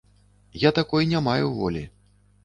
[0.61, 1.83] Я такой не маю волі.